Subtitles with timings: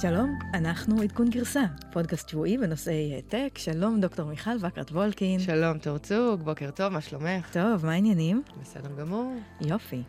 [0.00, 1.62] שלום, אנחנו עדכון גרסה,
[1.92, 3.58] פודקאסט שבועי בנושאי הייטק.
[3.58, 5.40] שלום, דוקטור מיכל וקרת וולקין.
[5.40, 7.52] שלום, תור צוג, בוקר טוב, מה שלומך?
[7.52, 8.42] טוב, מה העניינים?
[8.60, 9.34] בסדר גמור.
[9.60, 10.02] יופי.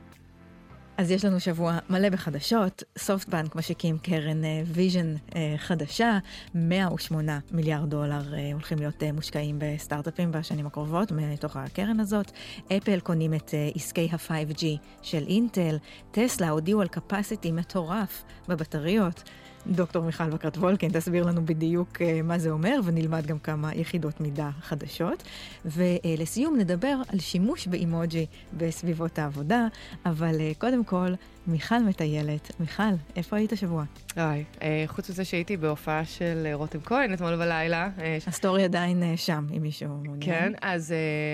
[0.97, 5.15] אז יש לנו שבוע מלא בחדשות, סופטבנק משיקים קרן Vision
[5.57, 6.19] חדשה,
[6.55, 12.31] 108 מיליארד דולר אה, הולכים להיות אה, מושקעים בסטארט-אפים בשנים הקרובות מתוך הקרן הזאת,
[12.77, 14.63] אפל קונים את אה, עסקי ה-5G
[15.01, 15.77] של אינטל,
[16.11, 19.23] טסלה הודיעו על capacity מטורף בבטריות.
[19.67, 24.49] דוקטור מיכל בקרת וולקין תסביר לנו בדיוק מה זה אומר ונלמד גם כמה יחידות מידה
[24.61, 25.23] חדשות.
[25.65, 28.25] ולסיום נדבר על שימוש באימוג'י
[28.57, 29.67] בסביבות העבודה,
[30.05, 31.13] אבל קודם כל
[31.47, 32.51] מיכל מטיילת.
[32.59, 32.83] מיכל,
[33.15, 33.83] איפה היית השבוע?
[34.17, 34.43] אוי,
[34.87, 37.89] חוץ מזה שהייתי בהופעה של רותם כהן אתמול בלילה.
[38.27, 40.19] הסטורי עדיין שם, אם מישהו מעוניין.
[40.21, 40.93] כן, אז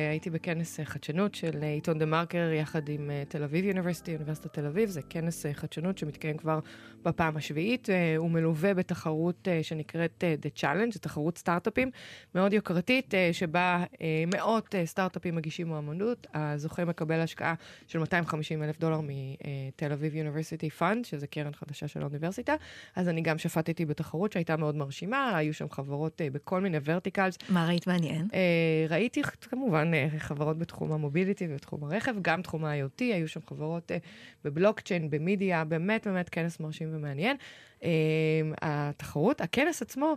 [0.10, 4.90] הייתי בכנס חדשנות של עיתון דה מרקר יחד עם תל אביב University, אוניברסיטת תל אביב,
[4.90, 6.60] זה כנס חדשנות שמתקיים כבר
[7.06, 7.90] בפעם השביעית.
[8.18, 11.92] הוא מלווה בתחרות שנקראת The Challenge, זו תחרות סטארט-אפים
[12.36, 13.84] מאוד יוקרתית, שבה
[14.34, 17.54] מאות סטארט-אפים מגישים מועמדות, הזוכה מקבל השקעה
[17.88, 22.56] של 250 אלף דולר מתל אביב University Fund, שזה קרן חדשה של האוניברסיטה,
[22.96, 27.38] אז אני גם שפטתי בתחרות שהייתה מאוד מרשימה, היו שם חברות בכל מיני verticals.
[27.50, 28.28] מה ראית מעניין?
[28.90, 33.92] ראיתי כמובן חברות בתחום ה mobility ובתחום הרכב, גם תחום ה-IoT, היו שם חברות
[34.44, 37.38] בבלוקצ'יין, במידיה, באמת באמת כנס מרשים ומעניין.
[38.62, 40.16] התחרות, הכנס עצמו,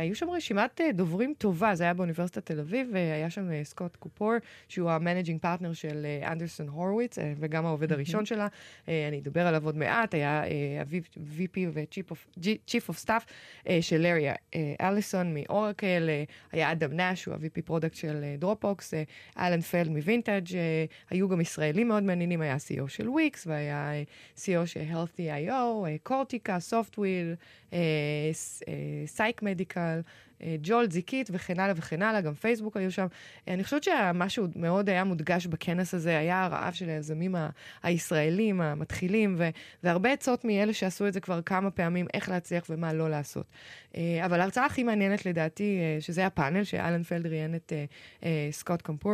[0.00, 4.32] היו שם רשימת דוברים טובה, זה היה באוניברסיטת תל אביב, והיה שם סקוט קופור,
[4.68, 8.46] שהוא ה managing partner של אנדרסון הורוויץ, וגם העובד הראשון שלה,
[8.88, 10.42] אני אדבר עליו עוד מעט, היה
[10.80, 13.22] ה-VP ו-Chief of Staff
[13.80, 14.28] של לארי
[14.80, 16.08] אליסון מאורקל,
[16.52, 18.94] היה אדם נאש, הוא ה-VP product של דרופבוקס,
[19.38, 20.46] אלן פלד מווינטאג',
[21.10, 23.90] היו גם ישראלים מאוד מעניינים, היה CEO של וויקס, והיה
[24.36, 25.52] CEO של Healthy.io,
[26.02, 26.56] קורטיקה,
[26.92, 27.38] Softwheel,
[27.70, 28.32] אה,
[28.66, 30.04] אה, Psych Medical,
[30.62, 33.06] ג'ולט, זיקית וכן הלאה וכן הלאה, גם פייסבוק היו שם.
[33.48, 37.34] אני חושבת שמשהו מאוד היה מודגש בכנס הזה, היה הרעב של היזמים
[37.82, 39.40] הישראלים המתחילים,
[39.82, 43.46] והרבה עצות מאלה שעשו את זה כבר כמה פעמים, איך להצליח ומה לא לעשות.
[44.24, 47.72] אבל ההרצאה הכי מעניינת לדעתי, שזה הפאנל שאלן פלד ראיין את
[48.50, 49.12] סקוט קמפור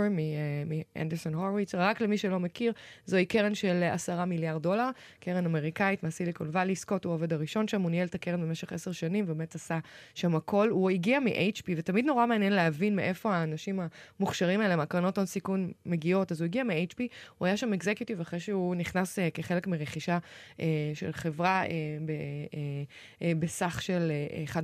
[0.67, 2.73] מאנדרסון הורוויץ, רק למי שלא מכיר,
[3.07, 4.91] זוהי קרן של עשרה מיליארד דולר,
[5.21, 8.93] קרן אמריקאית מהסיליקון וואלי, סקוט הוא העובד הראשון שם, הוא ניהל את הקרן במשך עשר
[8.93, 9.79] שנים, באמת עשה
[10.15, 10.69] שם הכל.
[10.71, 13.81] הוא הגיע מ-HP, ותמיד נורא מעניין להבין מאיפה האנשים
[14.21, 17.03] המוכשרים האלה, מהקרנות הון סיכון מגיעות, אז הוא הגיע מ-HP,
[17.39, 20.19] הוא היה שם אקזקיוטיב אחרי שהוא נכנס uh, כחלק מרכישה
[20.57, 20.61] uh,
[20.95, 21.69] של חברה uh,
[22.07, 22.13] ב,
[22.51, 24.13] uh, בסך של
[24.49, 24.59] uh, 1.6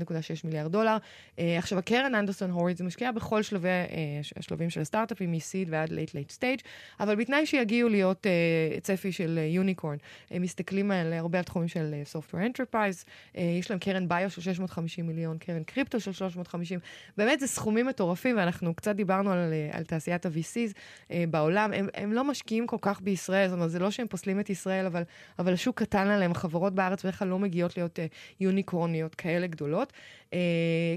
[0.44, 0.96] מיליארד דולר.
[0.96, 3.92] Uh, עכשיו, הקרן אנדרסון הוריד זה משקיע בכל שלבי, uh,
[4.38, 6.62] השלבים של הסטארט-אפים, מ-seed ועד late late stage,
[7.00, 9.96] אבל בתנאי שיגיעו להיות uh, צפי של יוניקורן.
[9.96, 14.30] Uh, הם מסתכלים על הרבה על תחומים של Software Enterprise, uh, יש להם קרן ביו
[14.30, 16.12] של 650 מיליון, קרן קריפטו של
[16.44, 16.78] 350,
[17.16, 22.12] באמת זה סכומים מטורפים, ואנחנו קצת דיברנו על, על תעשיית ה-VCs uh, בעולם, הם, הם
[22.12, 25.02] לא משקיעים כל כך בישראל, זאת אומרת, זה לא שהם פוסלים את ישראל, אבל,
[25.38, 28.02] אבל השוק קטן עליהם, החברות בארץ בדרך כלל לא מגיעות להיות uh,
[28.40, 29.92] יוניקורניות כאלה גדולות.
[30.30, 30.34] Uh,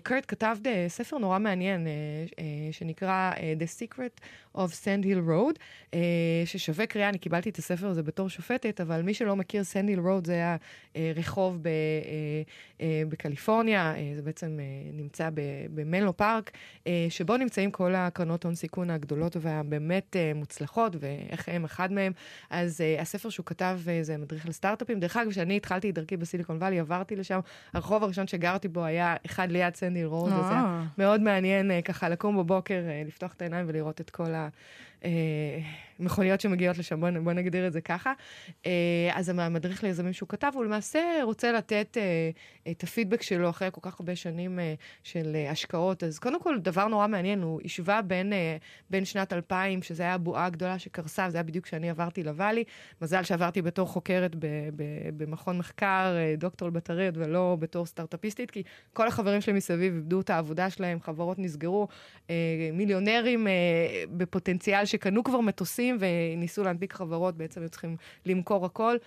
[0.03, 2.37] קרט כתב uh, ספר נורא מעניין, uh, uh,
[2.71, 4.21] שנקרא uh, The Secret
[4.57, 5.57] of Sand Hill Road,
[5.91, 5.95] uh,
[6.45, 9.99] ששווה קריאה, אני קיבלתי את הספר הזה בתור שופטת, אבל מי שלא מכיר, Sand Hill
[9.99, 10.55] Road זה היה
[10.93, 15.29] uh, רחוב ב, uh, uh, בקליפורניה, uh, זה בעצם uh, נמצא
[15.73, 16.51] במנלו פארק,
[16.83, 22.11] uh, שבו נמצאים כל הקרנות הון סיכון הגדולות והבאמת uh, מוצלחות, ואיך הם אחד מהם.
[22.49, 24.99] אז uh, הספר שהוא כתב uh, זה מדריך לסטארט-אפים.
[24.99, 27.39] דרך אגב, כשאני התחלתי את דרכי בסיליקון וואלי, עברתי לשם,
[27.73, 31.81] הרחוב הראשון שגרתי בו היה אחד ליד סנדי רוד, אז זה היה מאוד מעניין uh,
[31.81, 34.46] ככה לקום בבוקר, uh, לפתוח את העיניים ולראות את כל ה...
[35.01, 35.63] e
[35.99, 38.13] מכוניות שמגיעות לשם, בוא, בוא נגדיר את זה ככה.
[39.13, 41.97] אז המדריך ליזמים שהוא כתב, הוא למעשה רוצה לתת
[42.71, 44.59] את הפידבק שלו אחרי כל כך הרבה שנים
[45.03, 46.03] של השקעות.
[46.03, 48.33] אז קודם כל, דבר נורא מעניין, הוא השווה בין,
[48.89, 52.63] בין שנת 2000, שזה היה הבועה הגדולה שקרסה, זה היה בדיוק כשאני עברתי לוואלי.
[53.01, 54.45] מזל שעברתי בתור חוקרת ב,
[54.75, 54.83] ב,
[55.17, 60.69] במכון מחקר, דוקטור לבטריות, ולא בתור סטארט-אפיסטית, כי כל החברים שלי מסביב איבדו את העבודה
[60.69, 61.87] שלהם, חברות נסגרו,
[62.73, 63.47] מיליונרים
[64.11, 67.95] בפוטנציאל שקנו כבר מטוסים וניסו להנפיק חברות, בעצם היו צריכים
[68.25, 68.97] למכור הכל.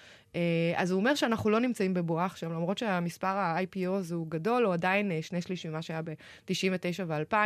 [0.76, 5.12] אז הוא אומר שאנחנו לא נמצאים בבועה עכשיו, למרות שהמספר ה-IPO הוא גדול, הוא עדיין
[5.22, 7.36] שני שליש ממה שהיה ב-99 ו-2000.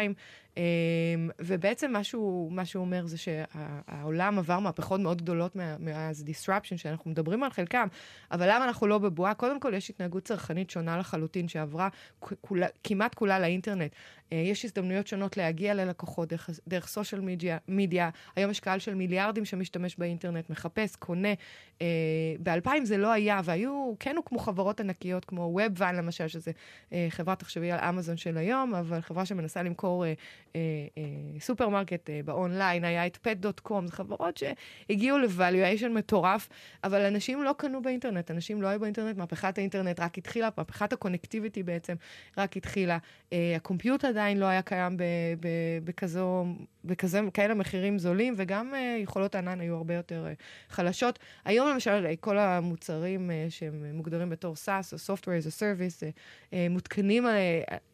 [1.41, 7.11] ובעצם מה שהוא, מה שהוא אומר זה שהעולם עבר מהפכות מאוד גדולות מאז disruption שאנחנו
[7.11, 7.89] מדברים על חלקם,
[8.33, 9.35] אבל למה אנחנו לא בבועה?
[9.35, 11.89] קודם כל יש התנהגות צרכנית שונה לחלוטין שעברה
[12.21, 13.95] כולה, כמעט כולה לאינטרנט.
[14.33, 17.23] יש הזדמנויות שונות להגיע ללקוחות דרך, דרך סושיאל
[17.69, 21.33] מדיה, היום יש קהל של מיליארדים שמשתמש באינטרנט, מחפש, קונה.
[22.43, 26.51] ב-2000 2000 זה לא היה, והיו, כן הוקמו חברות ענקיות כמו WebVan למשל, שזה
[26.93, 30.13] אה, חברה, תחשבי על אמזון של היום, אבל חברה שמנסה למכור אה,
[30.57, 30.61] אה,
[30.99, 36.49] אה, סופרמרקט אה, באונליין, היה את pets.com, זה חברות שהגיעו ל-valuation מטורף,
[36.85, 40.98] אבל אנשים לא קנו באינטרנט, אנשים לא היו באינטרנט, מהפכת האינטרנט רק התחילה, מהפכת ה
[40.98, 41.95] connectivity בעצם
[42.39, 42.99] רק התחילה.
[43.33, 44.97] אה, ה compute עדיין לא היה קיים
[45.85, 46.47] בכזו,
[46.85, 50.33] בכזה, כאלה מחירים זולים, וגם אה, יכולות הענן היו הרבה יותר אה,
[50.69, 51.19] חלשות.
[51.45, 56.03] היום למשל, אה, כל המוצרים אה, שהם מוגדרים בתור SaaS, או Software as a Service,
[56.03, 56.11] אה,
[56.53, 57.25] אה, מותקנים,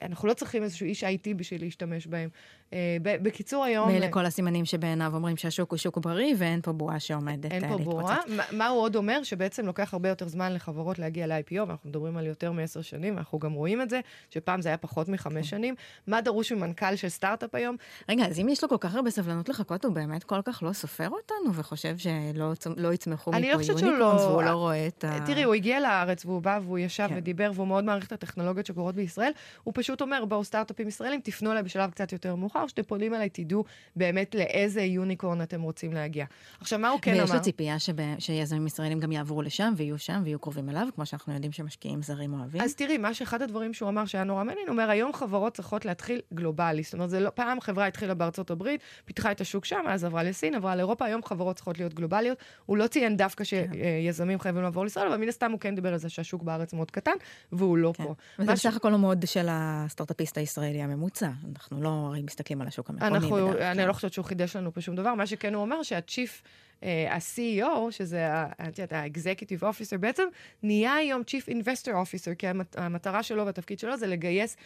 [0.02, 2.28] אנחנו לא צריכים איזשהו איש IT בשביל להשתמש בהם.
[2.72, 3.88] אה, בקיצור, היום...
[3.88, 7.78] ואלה כל הסימנים שבעיניו אומרים שהשוק הוא שוק בריא ואין פה בועה שעומדת אין פה
[7.78, 8.18] בועה.
[8.52, 9.22] מה הוא עוד אומר?
[9.22, 13.38] שבעצם לוקח הרבה יותר זמן לחברות להגיע ל-IPO, ואנחנו מדברים על יותר מעשר שנים, אנחנו
[13.38, 14.00] גם רואים את זה,
[14.30, 15.42] שפעם זה היה פחות מחמש כן.
[15.42, 15.74] שנים.
[16.06, 17.76] מה דרוש ממנכ"ל של סטארט-אפ היום?
[18.08, 20.72] רגע, אז אם יש לו כל כך הרבה סבלנות לחכות, הוא באמת כל כך לא
[20.72, 25.26] סופר אותנו וחושב שלא לא יצמחו מפה לא יוניקורנס, והוא לא רואה את ה...
[25.26, 27.14] תראי, הוא הגיע לארץ והוא בא והוא ישב כן.
[27.16, 29.32] ודיבר, והוא מאוד מעריך את הטכנולוגיות שקורות בישראל.
[29.62, 33.28] הוא פשוט אומר, בואו סטארט-אפים ישראלים, תפנו אליי בשלב קצת יותר מאוחר, שאתם פונים אליי,
[33.28, 33.64] תדעו
[33.96, 36.24] באמת לאיזה יוניקורן אתם רוצים להגיע.
[36.60, 37.20] עכשיו, מה הוא כן אמר?
[37.20, 37.76] ויש לו ציפייה
[38.18, 42.34] שיזמים ישראלים גם יעברו לשם ויהיו שם ויהיו קרובים אליו, כמו שאנחנו יודעים שמשקיעים זרים
[42.34, 42.60] אוהבים.
[42.62, 46.20] אז תראי, מה שאחד הדברים שהוא אמר שהיה נורא מעניין, אומר, היום חברות צריכות להתחיל
[46.34, 46.82] גלובלי.
[46.82, 50.54] זאת אומרת, לא, פעם חברה התחילה בארצות הברית, פיתחה את השוק שם, אז עברה לסין,
[50.54, 52.38] עברה לאירופה, היום חברות צריכות להיות גלובליות.
[52.66, 53.66] הוא לא ציין דווקא כן.
[53.72, 56.90] שיזמים חייבים לעבור לישראל, אבל מן הסתם הוא כן דיבר על זה שהשוק בארץ מאוד
[56.90, 57.10] קטן,
[57.52, 58.04] והוא לא כן.
[58.04, 58.14] פה.
[58.38, 61.30] וזה בסך הכל המוד של הסטארט-אפיסט הישראלי הממוצע.
[61.54, 63.42] אנחנו לא הרי מסתכלים על השוק המקומי.
[63.60, 65.14] אני לא חושבת שהוא חידש לנו פה שום דבר.
[65.14, 66.42] מה שכן הוא אומר, שהצ'יפ...
[66.82, 70.28] אה, ה-CEO, שזה ה-Executive Officer, בעצם
[70.62, 74.56] נהיה היום Chief Investor Officer, כי המטרה שלו והתפקיד שלו זה לגייס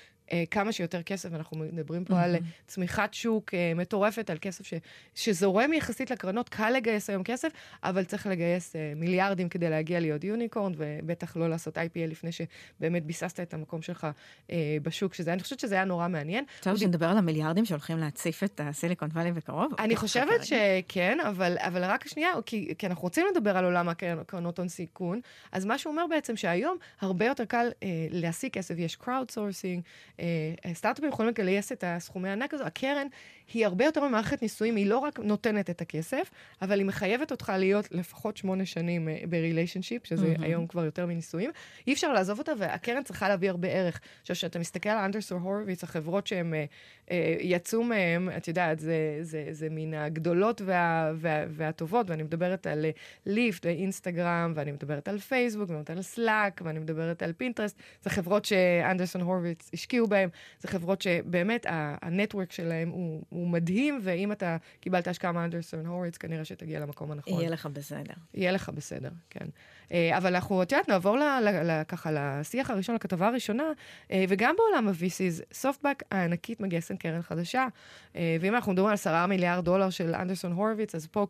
[0.50, 1.34] כמה שיותר כסף.
[1.34, 2.24] אנחנו מדברים פה mm-hmm.
[2.24, 2.36] על
[2.66, 4.74] צמיחת שוק אה, מטורפת, על כסף ש,
[5.14, 7.48] שזורם יחסית לקרנות, קל לגייס היום כסף,
[7.82, 13.40] אבל צריך לגייס מיליארדים כדי להגיע להיות יוניקורן, ובטח לא לעשות IPL לפני שבאמת ביססת
[13.40, 14.06] את המקום שלך
[14.82, 16.44] בשוק, שזה, אני חושבת שזה היה נורא מעניין.
[16.58, 19.72] עכשיו שנדבר על המיליארדים שהולכים להציף את הסיליקון וואלי בקרוב.
[19.78, 24.58] אני חושבת שכן, אבל, אבל רק שנייה, כי, כי אנחנו רוצים לדבר על עולם הקרנות
[24.58, 25.20] הון סיכון,
[25.52, 29.80] אז מה שהוא אומר בעצם שהיום הרבה יותר קל אה, להשיג כסף, יש crowd sourcing,
[30.13, 30.13] אה,
[30.72, 33.06] סטארט-אפים יכולים לגייס את הסכומי הענק הזו, הקרן
[33.52, 36.30] היא הרבה יותר ממערכת נישואים, היא לא רק נותנת את הכסף,
[36.62, 40.44] אבל היא מחייבת אותך להיות לפחות שמונה שנים אה, ב relationship, שזה mm-hmm.
[40.44, 41.50] היום כבר יותר מנישואים.
[41.86, 44.00] אי אפשר לעזוב אותה, והקרן צריכה להביא הרבה ערך.
[44.20, 47.03] עכשיו, כשאתה מסתכל על אנדרסון הורוביץ, החברות אה, אה,
[47.40, 52.86] יצאו מהם, את יודעת, זה, זה, זה מן הגדולות וה, וה, והטובות, ואני מדברת על
[53.26, 57.78] ליפט ואינסטגרם, ואני מדברת על פייסבוק, ואני מדברת על סלאק, ואני מדברת על פינטרסט.
[58.02, 60.28] זה חברות שאנדרסון הורוביץ השקיעו בהם,
[60.60, 63.22] זה חברות שבאמת הנטוורק שלהם הוא...
[63.28, 67.40] הוא מדהים, ואם אתה קיבלת השקעה מאנדרסון הוריץ, כנראה שתגיע למקום הנכון.
[67.40, 68.14] יהיה לך בסדר.
[68.34, 69.46] יהיה לך בסדר, כן.
[69.92, 71.16] אה, אבל אנחנו, את יודעת, נעבור
[71.88, 73.64] ככה לשיח הראשון, לכתבה הראשונה,
[74.10, 77.66] אה, וגם בעולם ה-VCs, סופטבק הענקית מגייסת קרן חדשה,
[78.16, 81.26] אה, ואם אנחנו מדברים על עשרה מיליארד דולר של אנדרסון הורוביץ, אז פה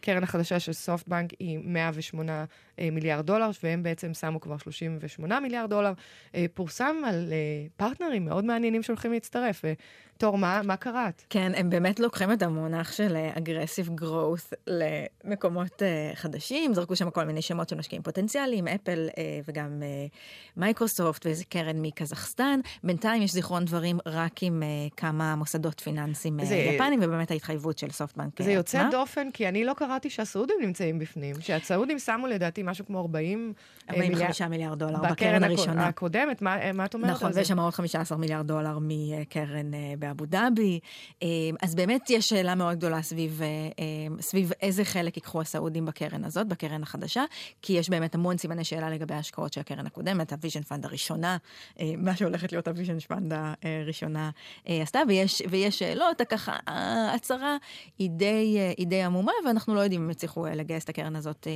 [0.00, 2.44] קרן החדשה של סופטבנק היא 108
[2.92, 5.92] מיליארד דולר, והם בעצם שמו כבר 38 מיליארד דולר.
[6.54, 7.32] פורסם על
[7.76, 9.64] פרטנרים מאוד מעניינים שהולכים להצטרף.
[10.18, 11.22] תור, מה, מה קראת?
[11.30, 15.82] כן, הם באמת לוקחים את המונח של aggressive growth למקומות
[16.14, 19.14] חדשים, זרקו שם כל מיני שמות של משקיעים פוטנציאליים, אפל אה,
[19.48, 19.82] וגם
[20.56, 22.60] מייקרוסופט אה, ואיזה קרן מקזחסטן.
[22.84, 26.54] בינתיים יש זיכרון דברים רק עם אה, כמה מוסדות פיננסיים זה...
[26.54, 28.90] יפנים, ובאמת ההתחייבות של סופטבנק זה יוצא מה?
[28.90, 33.52] דופן, כי אני לא קראתי שהסעודים נמצאים בפנים, שהסעודים שמו לדעתי משהו כמו 40...
[33.90, 35.86] 45 מיליארד, מיליארד דולר בקרן הראשונה.
[35.86, 40.80] הקודמת, מה, מה את אומרת נכון, ויש שם עוד 15 מיליארד דולר מקרן באבו דאבי.
[41.62, 43.40] אז באמת יש שאלה מאוד גדולה סביב,
[44.20, 47.24] סביב איזה חלק ייקחו הסעודים בקרן הזאת, בקרן החדשה,
[47.62, 51.36] כי יש באמת המון סימני שאלה לגבי ההשקעות של הקרן הקודמת, ה Vision Fund הראשונה,
[51.98, 53.32] מה שהולכת להיות ה Vision Fund
[53.62, 54.30] הראשונה
[54.64, 57.56] עשתה, ויש, ויש שאלות, ככה, ההצהרה
[57.98, 61.46] היא די, היא די עמומה, ואנחנו לא יודעים אם יצליחו לגייס את הקרן הזאת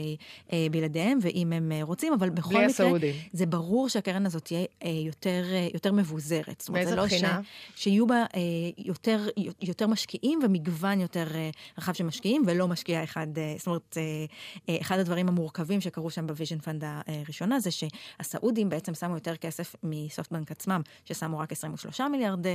[0.70, 3.14] בלעדיהם, ואם הם רוצים, אבל בכל מקרה, הסעודים.
[3.32, 4.66] זה ברור שהקרן הזאת תהיה
[5.06, 6.64] יותר, יותר מבוזרת.
[6.70, 7.40] מאיזה בחינה?
[7.74, 8.24] ש, שיהיו בה
[8.78, 9.28] יותר,
[9.62, 11.26] יותר משקיעים ומגוון יותר
[11.78, 13.26] רחב של משקיעים, ולא משקיע אחד,
[13.58, 13.96] זאת אומרת,
[14.80, 19.76] אחד הדברים המורכבים שקרו שם ב Vision Fund הראשונה, זה שהסעודים בעצם שמו יותר כסף
[19.82, 22.46] מסופטבנק עצמם, ששמו רק 23 מיליארד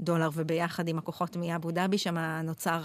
[0.00, 2.82] דולר, וביחד עם הכוחות מאבו דאבי שם נוצר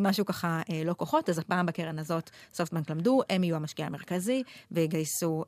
[0.00, 5.44] משהו ככה לא כוחות, אז הפעם בקרן הזאת סופטבנק למדו, הם יהיו המשקיע המרכזי, ויגייסו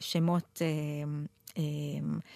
[0.00, 0.62] שמות...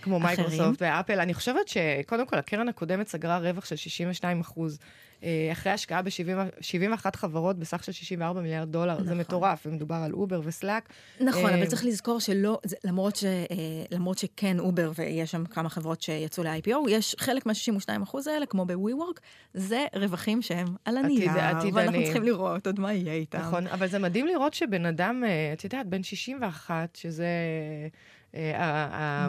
[0.03, 1.21] כמו מייקרוסופט ואפל.
[1.21, 4.79] אני חושבת שקודם כל, הקרן הקודמת סגרה רווח של 62 אחוז.
[5.25, 9.07] אה, אחרי השקעה ב-71 חברות בסך של 64 מיליארד דולר, נכון.
[9.07, 10.89] זה מטורף, ומדובר על אובר וסלאק.
[11.21, 13.25] נכון, אבל צריך לזכור שלא, למרות, ש,
[13.91, 18.65] למרות שכן אובר ויש שם כמה חברות שיצאו ל-IPO, יש חלק מה-62 אחוז האלה, כמו
[18.67, 19.21] ב-WeWork,
[19.55, 23.39] זה רווחים שהם על הנייר, ואנחנו צריכים לראות עוד מה יהיה איתם.
[23.39, 27.27] נכון, אבל זה מדהים לראות שבן אדם, את יודעת, בן 61, שזה...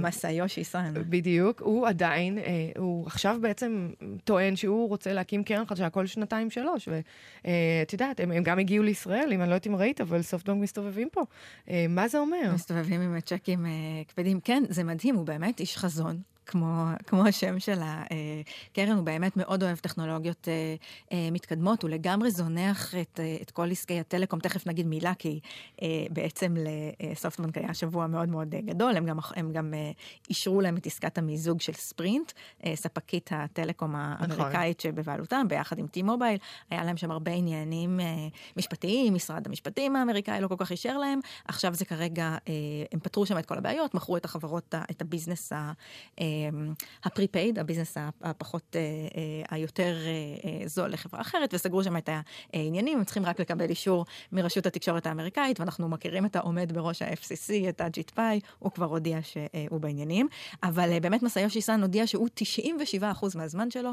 [0.01, 0.93] מסאיושי סאן.
[0.95, 2.43] בדיוק, הוא עדיין, אה,
[2.77, 3.89] הוא עכשיו בעצם
[4.23, 6.87] טוען שהוא רוצה להקים קרן חדשה כל שנתיים שלוש.
[6.87, 7.05] ואת
[7.45, 10.61] אה, יודעת, הם, הם גם הגיעו לישראל, אם אני לא יודעת אם ראית, אבל סופטבנק
[10.63, 11.25] מסתובבים פה.
[11.69, 12.51] אה, מה זה אומר?
[12.53, 13.65] מסתובבים עם צ'קים
[14.07, 14.39] כבדים.
[14.39, 16.34] כן, זה מדהים, הוא באמת איש חזון.
[16.45, 20.75] כמו, כמו השם של הקרן, הוא באמת מאוד אוהב טכנולוגיות אה,
[21.11, 25.39] אה, מתקדמות, הוא לגמרי זונח את, אה, את כל עסקי הטלקום, תכף נגיד מילה, כי
[25.81, 26.55] אה, בעצם
[27.11, 29.91] לסופטבנק היה שבוע מאוד מאוד גדול, הם גם, הם גם אה,
[30.29, 32.31] אישרו להם את עסקת המיזוג של ספרינט,
[32.65, 34.91] אה, ספקית הטלקום האמריקאית נכון.
[34.91, 38.05] שבבעלותם, ביחד עם T-Mobile, היה להם שם הרבה עניינים אה,
[38.57, 42.53] משפטיים, משרד המשפטים האמריקאי לא כל כך אישר להם, עכשיו זה כרגע, אה,
[42.91, 45.71] הם פתרו שם את כל הבעיות, מכרו את החברות, את הביזנס ה...
[46.43, 51.97] אה, ה prepaid, ה business הפחות, אה, אה, היותר אה, זול לחברה אחרת, וסגרו שם
[51.97, 52.09] את
[52.53, 57.69] העניינים, הם צריכים רק לקבל אישור מרשות התקשורת האמריקאית, ואנחנו מכירים את העומד בראש ה-FCC,
[57.69, 60.27] את אג'יט פאי, הוא כבר הודיע שהוא בעניינים.
[60.63, 62.27] אבל באמת מסאיושי סאן הודיע שהוא
[63.21, 63.91] 97% מהזמן שלו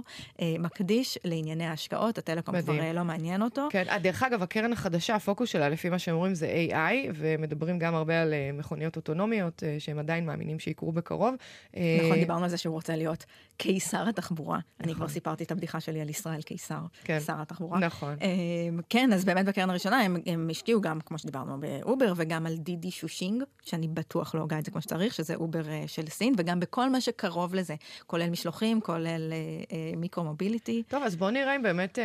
[0.59, 2.79] מקדיש לענייני ההשקעות, הטלקום מדהים.
[2.79, 3.69] כבר לא מעניין אותו.
[3.71, 7.95] כן, דרך אגב, הקרן החדשה, הפוקוס שלה, לפי מה שהם אומרים, זה AI, ומדברים גם
[7.95, 11.35] הרבה על מכוניות אוטונומיות, שהם עדיין מאמינים שיקרו בקרוב.
[11.73, 13.25] נכון, דיברנו על זה שהוא רוצה להיות
[13.57, 14.59] קיסר התחבורה.
[14.59, 14.85] נכון.
[14.85, 17.21] אני כבר סיפרתי את הבדיחה שלי על ישראל קיסר, כן.
[17.21, 17.79] שר התחבורה.
[17.79, 18.17] נכון.
[18.21, 22.57] אמ, כן, אז באמת בקרן הראשונה הם, הם השקיעו גם, כמו שדיברנו, באובר, וגם על
[22.57, 26.35] דידי שושינג, שאני בטוח לא הוגה את זה כמו שצריך, שזה אובר אה, של סין,
[26.39, 27.75] וגם בכל מה שקרוב לזה,
[28.07, 29.37] כולל משלוחים, כולל אה,
[29.77, 30.83] אה, micro mobility.
[30.89, 31.99] טוב, אז בואו נראה אם באמת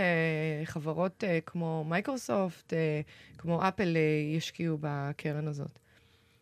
[0.65, 2.73] חברות כמו מייקרוסופט,
[3.37, 3.97] כמו אפל,
[4.35, 5.79] ישקיעו בקרן הזאת.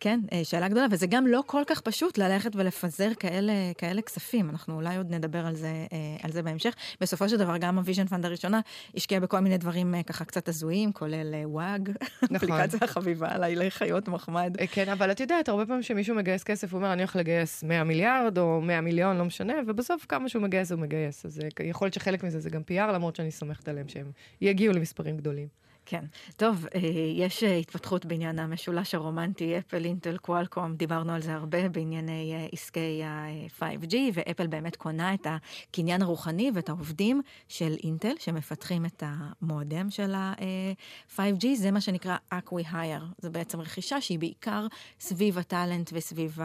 [0.00, 4.50] כן, אה, שאלה גדולה, וזה גם לא כל כך פשוט ללכת ולפזר כאלה, כאלה כספים.
[4.50, 6.74] אנחנו אולי עוד נדבר על זה, אה, על זה בהמשך.
[7.00, 8.60] בסופו של דבר, גם ה Vision Fund הראשונה
[8.94, 11.90] השקיע בכל מיני דברים אה, ככה קצת הזויים, כולל וואג,
[12.30, 12.36] נכון.
[12.36, 14.56] אפליקציה החביבה עליי לחיות מחמד.
[14.70, 17.84] כן, אבל את יודעת, הרבה פעמים כשמישהו מגייס כסף, הוא אומר, אני הולך לגייס 100
[17.84, 21.26] מיליארד או 100 מיליון, לא משנה, ובסוף כמה שהוא מגייס, הוא מגייס.
[21.26, 24.10] אז יכול להיות שחלק מזה זה גם PR, למרות שאני סומכת עליהם שהם
[24.40, 25.65] יגיעו למספרים גדולים.
[25.86, 26.04] כן.
[26.36, 26.80] טוב, אה,
[27.14, 32.46] יש אה, התפתחות בעניין המשולש הרומנטי, אפל, אינטל, קוואלקום, דיברנו על זה הרבה בענייני אה,
[32.52, 39.90] עסקי ה-5G, ואפל באמת קונה את הקניין הרוחני ואת העובדים של אינטל, שמפתחים את המועדם
[39.90, 43.04] של ה-5G, זה מה שנקרא Acqui-Hire.
[43.18, 44.66] זו בעצם רכישה שהיא בעיקר
[45.00, 46.38] סביב הטאלנט וסביב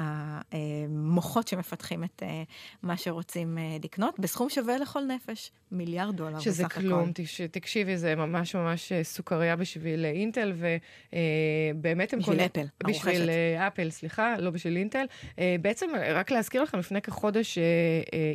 [0.00, 2.22] המוחות שמפתחים את
[2.82, 6.50] מה שרוצים לקנות, בסכום שווה לכל נפש, מיליארד דולר בסך הכל.
[6.50, 7.12] שזה כלום,
[7.50, 8.54] תקשיבי, זה ממש...
[8.54, 12.18] ממש אה, סוכריה בשביל אה, אינטל, ובאמת הם...
[12.18, 13.06] בשביל אפל, הרוכשת.
[13.06, 15.06] בשביל אה, אפל, סליחה, לא בשביל אינטל.
[15.60, 17.58] בעצם, רק להזכיר לכם, לפני כחודש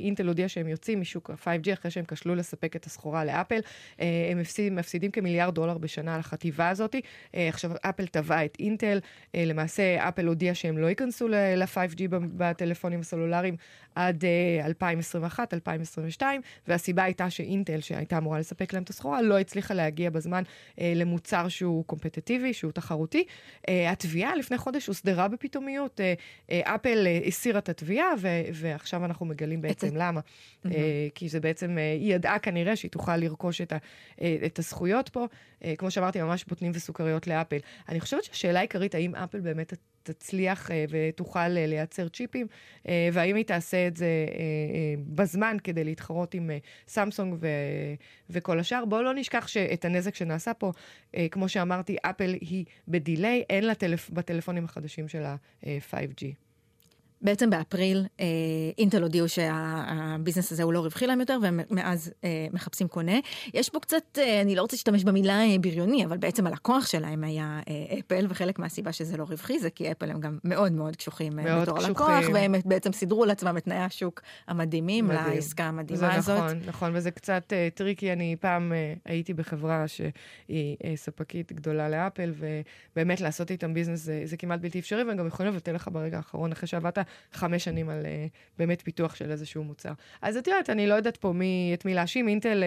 [0.03, 3.60] אינטל הודיע שהם יוצאים משוק ה-5G אחרי שהם כשלו לספק את הסחורה לאפל.
[4.00, 6.95] הם מפסידים, מפסידים כמיליארד דולר בשנה על החטיבה הזאת.
[7.34, 9.00] עכשיו, אפל תבע את אינטל.
[9.34, 13.55] למעשה, אפל הודיע שהם לא ייכנסו ל-5G בטלפונים הסלולריים
[13.95, 14.24] עד
[14.65, 20.43] 2021, 2022, והסיבה הייתה שאינטל, שהייתה אמורה לספק להם את הסחורה, לא הצליחה להגיע בזמן
[20.79, 23.24] אה, למוצר שהוא קומפטטיבי, שהוא תחרותי.
[23.69, 26.01] אה, התביעה לפני חודש הוסדרה בפתאומיות.
[26.01, 26.13] אה,
[26.51, 28.09] אה, אפל אה, הסירה את התביעה,
[28.53, 30.19] ועכשיו אנחנו מגלים בעצם למה.
[30.19, 30.74] Mm-hmm.
[30.75, 33.77] אה, כי זה בעצם, אה, היא ידעה כנראה שהיא תוכל לרכוש את, ה,
[34.21, 35.27] אה, את הזכויות פה.
[35.63, 37.57] אה, כמו שאמרתי, ממש בוטנים וסוכריות לאפל.
[37.89, 39.74] אני חושבת שהשאלה העיקרית, האם אפל באמת
[40.05, 42.47] תצליח אה, ותוכל אה, לייצר צ'יפים,
[42.88, 44.07] אה, והאם היא תעשה את זה
[45.07, 46.51] בזמן כדי להתחרות עם
[46.88, 47.35] סמסונג
[48.29, 48.85] וכל השאר.
[48.85, 50.71] בואו לא נשכח שאת הנזק שנעשה פה,
[51.31, 54.09] כמו שאמרתי, אפל היא ב delay, אין לה טלפ...
[54.09, 56.44] בטלפונים החדשים של ה-5G.
[57.25, 58.25] בעצם באפריל אה,
[58.77, 63.20] אינטל הודיעו שה business הזה הוא לא רווחי להם יותר, ומאז אה, מחפשים קונה.
[63.53, 67.60] יש פה קצת, אה, אני לא רוצה להשתמש במילה בריוני, אבל בעצם הלקוח שלהם היה
[68.00, 71.77] אפל, וחלק מהסיבה שזה לא רווחי זה כי אפל הם גם מאוד מאוד קשוחים בתור
[71.77, 75.36] הלקוח, והם בעצם סידרו לעצמם את תנאי השוק המדהימים מדהים.
[75.36, 76.38] לעסקה המדהימה זה הזאת.
[76.38, 78.13] נכון, נכון, וזה קצת tricky.
[78.13, 78.74] אני פעם
[79.05, 82.34] הייתי בחברה שהיא ספקית גדולה לאפל,
[82.94, 86.17] ובאמת לעשות איתם business זה, זה כמעט בלתי אפשרי, והם גם יכולים לבטל לך ברגע
[86.17, 86.98] האחרון אחרי שעבדת
[87.34, 88.05] חמש שנים על אה,
[88.57, 89.91] באמת פיתוח של איזשהו מוצר.
[90.22, 92.27] אז את יודעת, אני לא יודעת פה מי, את מי להאשים.
[92.27, 92.63] אינטל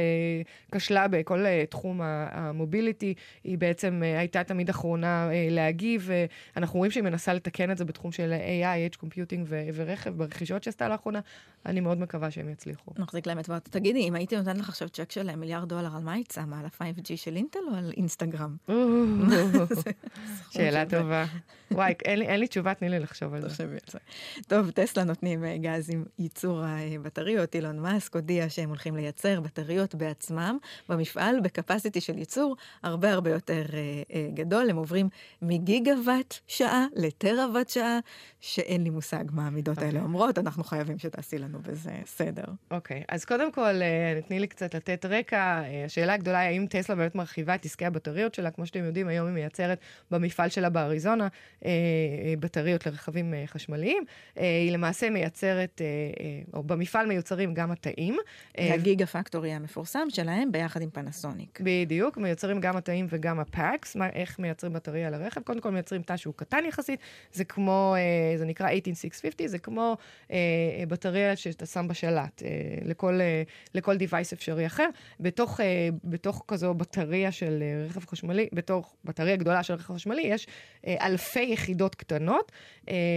[0.72, 3.14] uh, כשלה בכל uh, תחום המוביליטי,
[3.44, 6.10] היא בעצם הייתה תמיד אחרונה להגיב,
[6.56, 10.62] ואנחנו רואים שהיא מנסה לתקן את זה בתחום של AI, Edge Computing ו- ורכב, ברכישות
[10.62, 11.20] שעשתה לאחרונה.
[11.66, 12.92] אני מאוד מקווה שהם יצליחו.
[12.98, 13.64] נחזיק להם אצבעות.
[13.64, 16.60] תגידי, אם הייתי נותנת לך עכשיו צ'ק של מיליארד דולר, על מה היית שמה?
[16.60, 18.56] על ה-5G של אינטל או על אינסטגרם?
[20.52, 21.24] שאלה טובה.
[21.70, 23.66] וואי, אין לי תשובה, תני לי לחשוב על זה.
[24.46, 27.54] טוב, טסלה נותנים אה, גז עם ייצור הבטריות.
[27.54, 30.58] אילון מאסק הודיע שהם הולכים לייצר בטריות בעצמם
[30.88, 34.70] במפעל בקפסיטי של ייצור הרבה הרבה יותר אה, אה, גדול.
[34.70, 35.08] הם עוברים
[35.42, 37.98] מגיגה וואט שעה לטרה שעה,
[38.40, 40.02] שאין לי מושג מה המידות האלה אוקיי.
[40.02, 42.44] אומרות, אנחנו חייבים שתעשי לנו בזה סדר.
[42.70, 43.74] אוקיי, אז קודם כל,
[44.28, 45.62] תני לי קצת לתת רקע.
[45.84, 48.50] השאלה הגדולה היא האם טסלה באמת מרחיבה את עסקי הבטריות שלה.
[48.50, 49.78] כמו שאתם יודעים, היום היא מייצרת
[50.10, 51.28] במפעל שלה באריזונה
[52.40, 54.04] בטריות לרכבים חשמליים.
[54.36, 55.82] היא למעשה מייצרת,
[56.54, 58.16] או במפעל מיוצרים גם התאים.
[58.58, 61.60] הגיגה פקטורי המפורסם שלהם ביחד עם פנסוניק.
[61.62, 63.96] בדיוק, מיוצרים גם התאים וגם הפאקס.
[64.12, 65.40] איך מייצרים בטריה לרכב?
[65.40, 67.00] קודם כל מייצרים תא שהוא קטן יחסית,
[67.32, 67.94] זה כמו,
[68.36, 69.96] זה נקרא 18650, זה כמו
[70.88, 72.42] בטריה שאתה שם בשלט,
[72.84, 73.20] לכל,
[73.74, 74.88] לכל device אפשרי אחר.
[75.20, 75.60] בתוך,
[76.04, 80.46] בתוך כזו בטריה של רכב חשמלי, בתוך בטריה גדולה של רכב חשמלי, יש
[80.86, 82.52] אלפי יחידות קטנות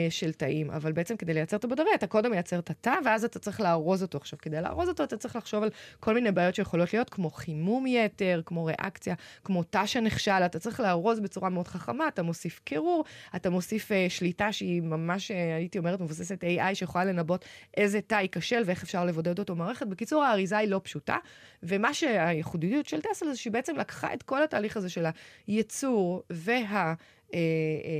[0.10, 0.72] של תאים.
[0.72, 4.02] אבל בעצם כדי לייצר את הבטריה, אתה קודם מייצר את התא, ואז אתה צריך לארוז
[4.02, 4.18] אותו.
[4.18, 5.70] עכשיו, כדי לארוז אותו, אתה צריך לחשוב על
[6.00, 10.80] כל מיני בעיות שיכולות להיות, כמו חימום יתר, כמו ריאקציה, כמו תא שנכשל, אתה צריך
[10.80, 13.06] לארוז בצורה מאוד חכמה, אתה מוסיף קירור,
[13.36, 17.46] אתה מוסיף uh, שליטה שהיא ממש, uh, הייתי אומרת, מבוססת AI, שיכולה לנבות
[17.78, 19.88] איזה תא ייכשל ואיך אפשר לבודד אותו במערכת.
[19.88, 21.18] בקיצור, האריזה היא לא פשוטה,
[21.64, 25.06] ומה שהייחודיות של טסלה זה שהיא בעצם לקחה את כל התהליך הזה של
[25.48, 26.94] הייצור וה...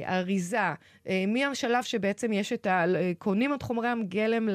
[0.06, 0.74] האריזה, אה,
[1.08, 2.84] אה, מהשלב שבעצם יש את ה...
[3.18, 4.50] קונים את חומרי הגלם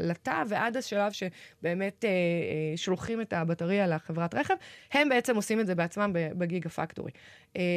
[0.00, 4.54] לתא, ועד השלב שבאמת אה, שולחים את הבטריה לחברת רכב,
[4.92, 7.10] הם בעצם עושים את זה בעצמם ב Gigafactory.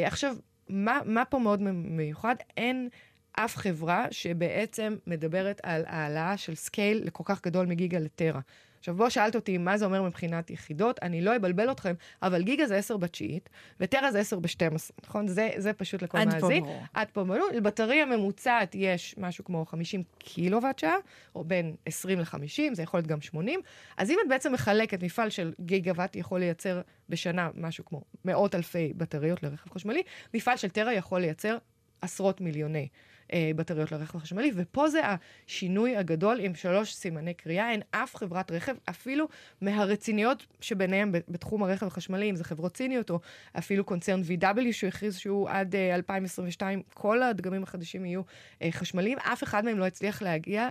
[0.05, 0.35] עכשיו,
[0.69, 2.35] מה, מה פה מאוד מיוחד?
[2.57, 2.89] אין...
[3.33, 8.39] אף חברה שבעצם מדברת על העלאה של scale לכל כך גדול מגיגה לטרה.
[8.81, 12.67] עכשיו, בוא שאלת אותי מה זה אומר מבחינת יחידות, אני לא אבלבל אתכם, אבל גיגה
[12.67, 15.27] זה 10 בתשיעית, וטרה זה 10 ב-12, נכון?
[15.27, 16.65] זה, זה פשוט לכל מאזין.
[16.93, 17.49] עד פה ברור.
[17.53, 20.95] לבטריה ממוצעת יש משהו כמו 50 קילוואט שעה,
[21.35, 23.59] או בין 20 ל-50, זה יכול להיות גם 80.
[23.97, 28.55] אז אם את בעצם מחלקת מפעל של גיגה ואט יכול לייצר בשנה משהו כמו מאות
[28.55, 30.01] אלפי בטריות לרכב חשמלי,
[30.33, 31.57] מפעל של טרה יכול לייצר
[32.01, 32.87] עשרות מיליוני.
[33.33, 37.71] אה, בטריות לרכב חשמלי, ופה זה השינוי הגדול עם שלוש סימני קריאה.
[37.71, 39.27] אין אף חברת רכב, אפילו
[39.61, 43.19] מהרציניות שביניהם בתחום הרכב החשמלי, אם זה חברות ציניות או
[43.57, 48.21] אפילו קונצרן VW שהכריז שהוא עד אה, 2022, כל הדגמים החדשים יהיו
[48.61, 50.69] אה, חשמליים, אף אחד מהם לא הצליח להגיע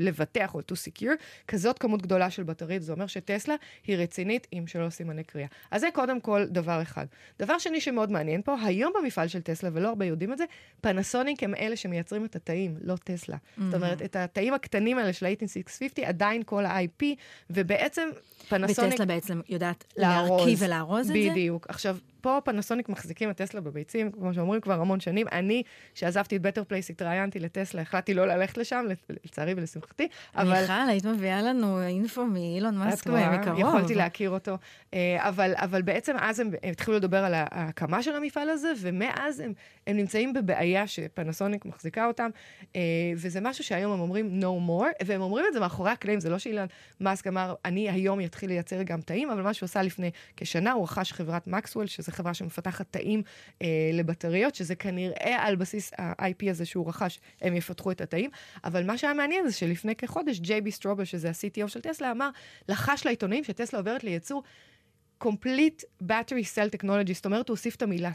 [0.00, 1.14] לבטח או to secure
[1.48, 2.82] כזאת כמות גדולה של בטרית.
[2.82, 3.54] זה אומר שטסלה
[3.86, 5.48] היא רצינית עם שלוש סימני קריאה.
[5.70, 7.06] אז זה קודם כל דבר אחד.
[7.38, 10.44] דבר שני שמאוד מעניין פה, היום במפעל של טסלה, ולא הרבה יודעים את זה,
[10.80, 13.36] פנסוניק הם אלה שמייצרים את התאים, לא טסלה.
[13.36, 13.62] Mm-hmm.
[13.64, 17.04] זאת אומרת, את התאים הקטנים האלה של 18650, עדיין כל ה-IP,
[17.50, 18.08] ובעצם
[18.48, 18.92] פנסוניק...
[18.92, 21.30] וטסלה בעצם יודעת להרכיב ולארוז את זה?
[21.30, 21.66] בדיוק.
[21.68, 25.26] עכשיו, פה פנסוניק מחזיקים את טסלה בביצים, כמו שאומרים כבר המון שנים.
[25.32, 25.62] אני,
[25.94, 28.84] כשעזבתי את בטר פלייס, התראיינתי לטסלה, החלטתי לא ללכת לשם,
[29.24, 30.60] לצערי ולשמחתי, אבל...
[30.60, 33.58] מיכל, היית מביאה לנו info מאילון מאסק מקרוב.
[33.58, 34.58] יכולתי להכיר אותו.
[34.94, 39.52] אה, אבל, אבל בעצם אז הם, התחילו לדבר על ההקמה של המפעל הזה, ומאז הם,
[39.86, 42.30] הם נמצאים בבעיה שפנסוניק מחזיקה אותם,
[42.76, 42.80] אה,
[43.16, 46.38] וזה משהו שהיום הם אומרים no more, והם אומרים את זה מאחורי הקלעים, זה לא
[46.38, 46.66] שאילון
[47.00, 50.84] מאסק אמר, אני היום אתחיל לייצר גם תאים, אבל מה שהוא עשה לפני כשנה, הוא
[50.84, 53.22] רכש חברת מקסוול, שזה זו חברה שמפתחת תאים
[53.62, 58.30] אה, לבטריות, שזה כנראה על בסיס ה-IP הזה שהוא רכש, הם יפתחו את התאים.
[58.64, 62.30] אבל מה שהיה מעניין זה שלפני כחודש, ג'יי בי סטרובר, שזה ה-CTO של טסלה, אמר,
[62.68, 64.42] לחש לעיתונאים שטסלה עוברת לייצור
[65.24, 68.10] Complete Battery Cell Technology, זאת אומרת, הוא הוסיף את המילה.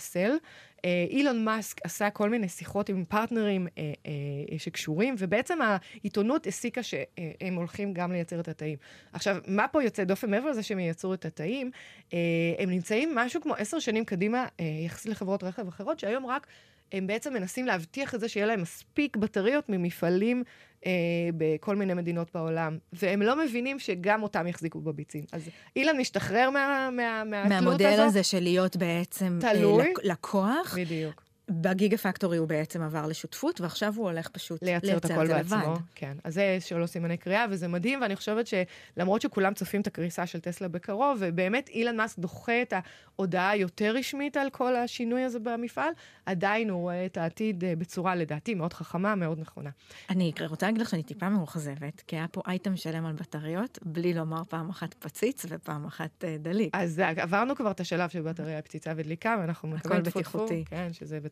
[0.86, 6.84] אה, אילון מאסק עשה כל מיני שיחות עם פרטנרים אה, אה, שקשורים, ובעצם העיתונות הסיקה
[6.84, 8.78] שהם הולכים גם לייצר את התאים.
[9.14, 11.72] עכשיו, מה פה יוצא דופן מעבר לזה שהם ייצרו את התאים?
[12.14, 12.20] אה,
[12.60, 16.48] הם נמצאים משהו כמו עשר שנים קדימה אה, יחסית לחברות רכב אחרות, שהיום רק...
[16.92, 20.44] הם בעצם מנסים להבטיח את זה שיהיה להם מספיק בטריות ממפעלים
[20.86, 20.92] אה,
[21.38, 25.26] בכל מיני מדינות בעולם, והם לא מבינים שגם אותם יחזיקו בביצים.
[25.32, 28.02] אז אילן משתחרר מה, מה, מהתלות מהמודל הזו.
[28.02, 29.84] הזה של להיות בעצם תלוי.
[29.86, 30.78] אה, לקוח.
[30.78, 31.25] בדיוק.
[31.50, 35.58] בגיגה פקטורי הוא בעצם עבר לשותפות, ועכשיו הוא הולך פשוט לייצר את הכל בעצמו.
[35.58, 35.80] לבד.
[35.96, 40.26] כן, אז זה שלוש סימני קריאה, וזה מדהים, ואני חושבת שלמרות שכולם צופים את הקריסה
[40.26, 42.74] של טסלה בקרוב, ובאמת אילן מאסק דוחה את
[43.16, 45.92] ההודעה היותר רשמית על כל השינוי הזה במפעל,
[46.26, 49.70] עדיין הוא רואה את העתיד אה, בצורה, לדעתי, מאוד חכמה, מאוד נכונה.
[50.10, 54.14] אני רוצה להגיד לך שאני טיפה מאוכזבת, כי היה פה אייטם שלם על בטריות, בלי
[54.14, 56.70] לומר פעם אחת פציץ ופעם אחת אה, דליק.
[56.74, 60.04] אז עברנו כבר את השלב של בטריה פציצה ודליקה, ואנחנו מקבלים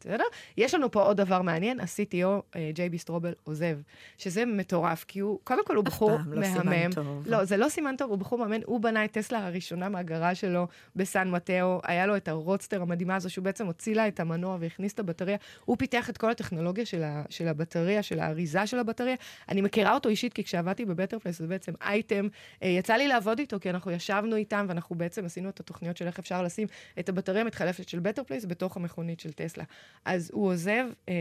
[0.05, 0.23] בסדר.
[0.57, 3.77] יש לנו פה עוד דבר מעניין, ה-CTO, ג'יי בי סטרובל, עוזב,
[4.17, 6.89] שזה מטורף, כי הוא, קודם כל הוא בחור מהמם.
[6.89, 7.23] לא טוב.
[7.27, 10.67] לא, זה לא סימן טוב, הוא בחור מאמן, הוא בנה את טסלה הראשונה מהגרה שלו
[10.95, 14.93] בסן מטאו, היה לו את הרודסטר המדהימה הזו, שהוא בעצם הוציא לה את המנוע והכניס
[14.93, 15.37] את הבטריה.
[15.65, 19.15] הוא פיתח את כל הטכנולוגיה של, ה, של הבטריה, של האריזה של הבטריה.
[19.49, 22.27] אני מכירה אותו אישית, כי כשעבדתי בבטר פלייס, זה בעצם אייטם.
[22.63, 26.07] אה, יצא לי לעבוד איתו, כי אנחנו ישבנו איתם, ואנחנו בעצם עשינו את התוכניות של
[26.07, 26.67] איך אפשר לשים
[26.99, 29.63] את הבטריה המתחלפת של בטר פלייס בתוך המכונית של טסלה.
[30.05, 31.13] אז הוא עוזב, אה,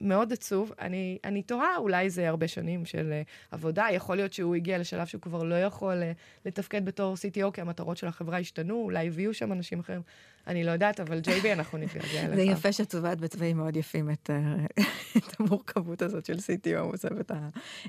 [0.00, 0.72] מאוד עצוב.
[0.80, 5.06] אני, אני תוהה, אולי זה הרבה שנים של אה, עבודה, יכול להיות שהוא הגיע לשלב
[5.06, 6.12] שהוא כבר לא יכול אה,
[6.44, 10.02] לתפקד בתור CTO, כי המטרות של החברה השתנו, אולי הביאו שם אנשים אחרים.
[10.46, 12.34] אני לא יודעת, אבל ג'ייבי, אנחנו נתגעגע אליך.
[12.34, 14.84] זה יפה שאת צובעת בצבעים מאוד יפים את, אה,
[15.18, 17.32] את המורכבות הזאת של CTO, עוזב את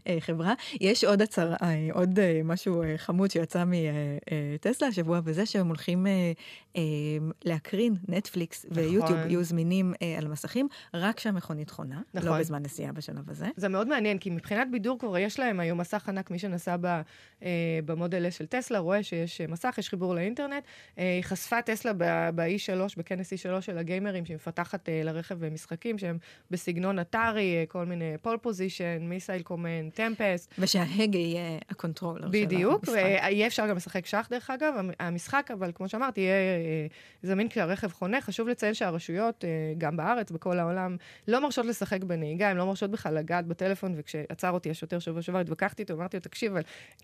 [0.06, 0.54] החברה.
[0.82, 6.08] יש עוד הצהרה, אה, עוד אה, משהו חמוד שיצא מטסלה השבוע, בזה שהם הולכים
[7.46, 8.84] להקרין נטפליקס נכון.
[8.84, 12.32] ויוטיוב יהיו זמינים על המסכים, רק כשהמכונית חונה, לא נכון.
[12.32, 13.48] לא בזמן נסיעה בשלב הזה.
[13.56, 16.76] זה מאוד מעניין, כי מבחינת בידור כבר יש להם היום מסך ענק, מי שנסע
[17.86, 20.64] במודל של טסלה רואה שיש מסך, יש חיבור לאינטרנט.
[20.98, 22.30] היא חשפה טסלה ב...
[22.36, 26.18] ב-E3, בכנס E3 של הגיימרים, שהיא מפתחת אה, לרכב משחקים שהם
[26.52, 30.54] בסגנון אטארי, אה, כל מיני Pole Position, Missile Command, Tempest.
[30.60, 32.46] ושההגה יהיה ה controller של המשחק.
[32.46, 34.74] בדיוק, ויהיה אפשר גם לשחק שח דרך אגב.
[35.00, 36.34] המשחק, אבל כמו שאמרתי, יהיה
[37.24, 38.22] אה, זמין כשהרכב חונה.
[38.22, 42.92] חשוב לציין שהרשויות, אה, גם בארץ, בכל העולם, לא מרשות לשחק בנהיגה, הן לא מרשות
[42.92, 46.62] בכלל לגעת בטלפון, וכשעצר אותי השוטר שבוע שעבר, התווכחתי איתו, אמרתי לו, תקשיב, אבל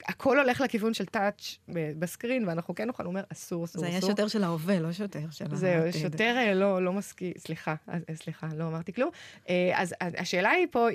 [0.08, 3.82] הכל הולך לכיוון של טאץ' בסקרין, ואנחנו כן נוכל, הוא אומר, אסור, אסור, אסור.
[3.82, 5.58] זה היה שוטר של ההווה, לא שוטר של העתיד.
[5.58, 9.10] זהו, שוטר אה, לא, לא מסכים, סליחה, אה, סליחה, לא אמרתי כלום.
[9.49, 10.88] אה, אז השאלה היא פה,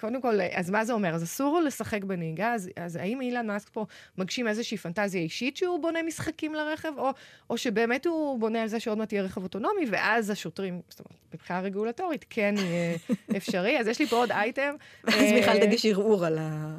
[0.00, 1.14] קודם כל, אז מה זה אומר?
[1.14, 3.86] אז אסור לשחק בנהיגה, אז, אז האם אילן מאסק פה
[4.18, 7.10] מגשים איזושהי פנטזיה אישית שהוא בונה משחקים לרכב, או,
[7.50, 11.27] או שבאמת הוא בונה על זה שעוד מעט יהיה רכב אוטונומי, ואז השוטרים, זאת אומרת,
[11.34, 12.96] מבחינה רגולטורית, כן יהיה
[13.36, 13.80] אפשרי.
[13.80, 14.74] אז יש לי פה עוד אייטם.
[15.06, 16.78] אז מיכל תגיש ערעור על ה...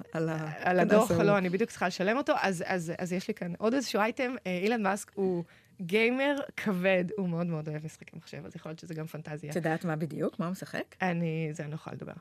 [0.64, 2.34] על הדוח, לא, אני בדיוק צריכה לשלם אותו.
[2.42, 4.36] אז, יש לי כאן עוד איזשהו אייטם.
[4.46, 5.44] אילן מאסק הוא...
[5.82, 9.52] גיימר כבד, הוא מאוד מאוד אוהב משחקי מחשב, אז יכול להיות שזה גם פנטזיה.
[9.52, 10.40] את יודעת מה בדיוק?
[10.40, 10.96] מה הוא משחק?
[11.02, 12.14] אני, זה אני לא יכולה לדבר.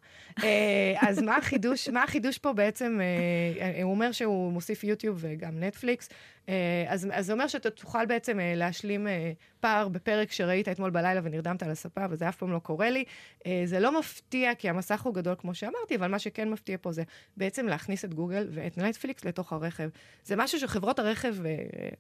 [0.43, 3.01] אה, אז מה החידוש, מה החידוש פה בעצם,
[3.61, 6.15] אה, הוא אומר שהוא מוסיף יוטיוב וגם נטפליקס, אה,
[6.89, 11.21] אז, אז זה אומר שאתה תוכל בעצם אה, להשלים אה, פער בפרק שראית אתמול בלילה
[11.25, 13.05] ונרדמת על הספה, וזה אף פעם לא קורה לי.
[13.65, 17.03] זה לא מפתיע, כי המסך הוא גדול כמו שאמרתי, אבל מה שכן מפתיע פה זה
[17.37, 19.89] בעצם להכניס את גוגל ואת נטפליקס לתוך הרכב.
[20.25, 21.35] זה משהו שחברות הרכב,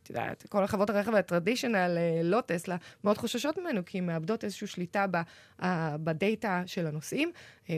[0.02, 4.66] את יודעת, כל החברות הרכב הטרדישיונל, לא טסלה, מאוד חוששות ממנו, כי הן מאבדות איזושהי
[4.66, 5.06] שליטה
[6.04, 7.32] בדאטה של הנוסעים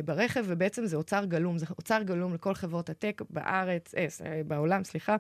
[0.05, 4.07] ברכב, ובעצם זה אוצר גלום, זה אוצר גלום לכל חברות הטק בארץ, אה,
[4.47, 5.17] בעולם, סליחה,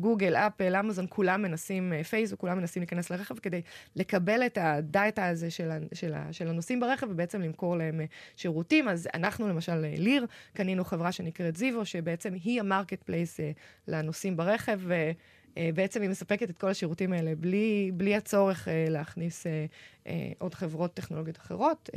[0.00, 3.62] גוגל, אפל, אמזון, כולם מנסים, אה, פייסבוק, כולם מנסים להיכנס לרכב כדי
[3.96, 8.88] לקבל את ה data הזה של, של, של הנוסעים ברכב ובעצם למכור להם אה, שירותים.
[8.88, 13.40] אז אנחנו למשל, אה, Lear, קנינו חברה שנקראת Xevo, שבעצם היא ה marketplace
[13.88, 14.80] לנוסעים ברכב.
[15.74, 19.46] בעצם היא מספקת את כל השירותים האלה בלי, בלי הצורך להכניס
[20.38, 21.90] עוד חברות טכנולוגיות אחרות.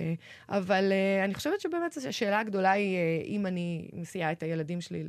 [0.50, 0.92] אבל
[1.24, 5.04] אני חושבת שבאמת השאלה הגדולה היא, אם אני מסיעה את הילדים שלי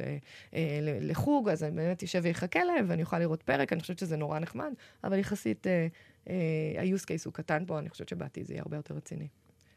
[1.01, 4.39] לחוג, אז אני באמת אשב ויחכה להם ואני אוכל לראות פרק, אני חושבת שזה נורא
[4.39, 4.73] נחמד,
[5.05, 9.29] אבל יחסית ה-use case הוא קטן פה, אני חושבת שבעתיד זה יהיה הרבה יותר רציני.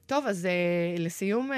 [0.09, 1.57] טוב, אז אה, לסיום, אה, אה,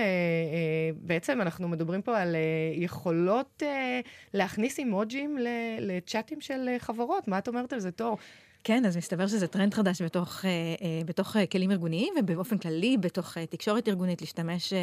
[0.98, 5.38] בעצם אנחנו מדברים פה על אה, יכולות אה, להכניס אימוג'ים
[5.80, 7.28] לצ'אטים של אה, חברות.
[7.28, 8.18] מה את אומרת על זה, תור?
[8.64, 12.98] כן, אז מסתבר שזה טרנד חדש בתוך, אה, אה, בתוך אה, כלים ארגוניים, ובאופן כללי
[12.98, 14.74] בתוך תקשורת ארגונית, להשתמש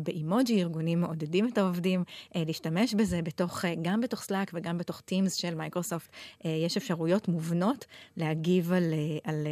[0.00, 5.54] באימוג'י, ארגונים מעודדים את העובדים להשתמש בזה, בתוך, גם בתוך Slack וגם בתוך Teams של
[5.54, 6.10] מייקרוסופט,
[6.44, 7.84] יש אפשרויות מובנות
[8.16, 9.46] להגיב על, על, על,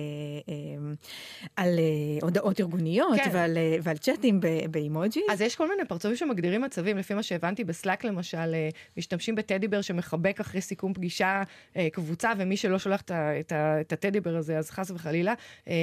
[1.57, 1.79] על
[2.23, 3.31] הודעות ארגוניות כן.
[3.33, 5.23] ועל, ועל צ'אטים באימוג'י.
[5.31, 8.55] אז יש כל מיני פרצופים שמגדירים מצבים, לפי מה שהבנתי בסלאק למשל,
[8.97, 11.43] משתמשים בטדי בר שמחבק אחרי סיכום פגישה
[11.93, 13.03] קבוצה, ומי שלא שולח
[13.41, 15.35] את את, הטדיבר הזה, אז חס וחלילה.
[15.69, 15.75] אה,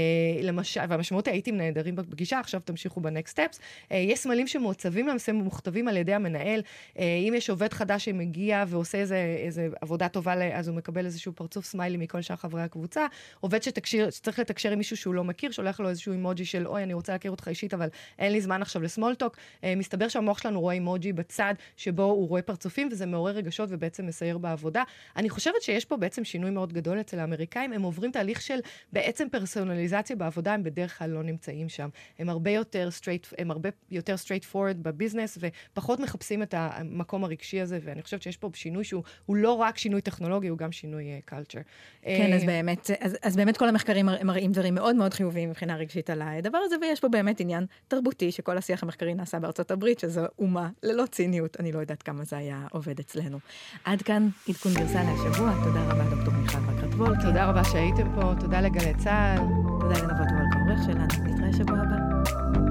[0.89, 3.59] והמשמעות היא הייתם נהדרים בפגישה, עכשיו תמשיכו בנקסט סטפס.
[3.91, 6.61] אה, יש סמלים שמעוצבים למעשה מוכתבים על ידי המנהל.
[6.99, 11.33] אה, אם יש עובד חדש שמגיע ועושה איזה, איזה עבודה טובה, אז הוא מקבל איזשהו
[11.33, 13.05] פרצוף סמיילי מכל שאר חברי הקבוצה.
[13.39, 16.83] עובד שתקשיר, שצריך לתקשר עם מישהו שהוא לא מכיר, שולח לו איזשהו אימוג'י של, אוי,
[16.83, 17.87] אני רוצה להכיר אותך אישית, אבל
[18.19, 19.37] אין לי זמן עכשיו לסמולטוק.
[19.77, 24.37] מסתבר שהמוח שלנו רואה אימוג'י בצד שבו הוא רואה פרצופים, וזה מעורר רגשות ובעצם מסייר
[24.37, 24.83] בעבודה.
[25.15, 27.58] אני חושבת שיש פה בעצם שינוי מאוד גדול אצל האמריקאים.
[27.63, 28.59] הם עוברים תהליך של
[28.93, 31.89] בעצם פרסונליזציה בעבודה, הם בדרך כלל לא נמצאים שם.
[32.19, 37.61] הם הרבה יותר straight, הם הרבה יותר straight forward בביזנס, ופחות מחפשים את המקום הרגשי
[37.61, 41.31] הזה, ואני חושבת שיש פה שינוי שהוא לא רק שינוי טכנולוגי, הוא גם שינוי uh,
[41.31, 41.63] culture.
[42.01, 46.09] כן, אז באמת, אז, אז באמת כל המחקרים מראים דברים מאוד מאוד חיוביים מבחינה רגשית
[46.09, 50.21] על הדבר הזה, ויש פה באמת עניין תרבותי, שכל השיח המחקרי נעשה בארצות הברית, שזו
[50.39, 53.39] אומה ללא ציניות, אני לא יודעת כמה זה היה עובד אצלנו.
[53.83, 57.25] עד כאן עדכון גרסה להשבוע, תודה רבה דוקטור מיכל בקרת וולקין.
[57.25, 59.39] תודה רבה שהייתם פה, תודה לגלי צה"ל.
[59.79, 62.68] תודה לנבות וולקה, העורך שלנו, נתראה שבוע הבא.